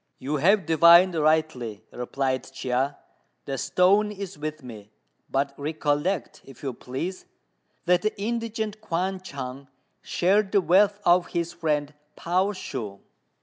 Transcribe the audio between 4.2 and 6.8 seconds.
with me; but recollect, if you